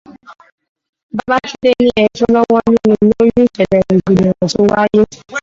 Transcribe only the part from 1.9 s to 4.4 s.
ejò lọ́wọ́ nínú lórí ìsẹ̀lẹ̀ rògbòdìyàn